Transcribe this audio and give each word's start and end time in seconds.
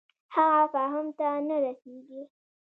هغه 0.35 0.63
فهم 0.73 1.07
ته 1.17 1.27
نه 1.47 1.57
رسېږي. 1.63 2.21